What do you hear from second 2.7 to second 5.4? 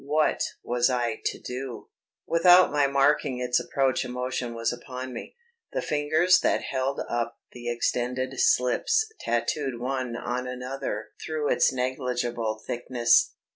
my marking its approach emotion was upon me.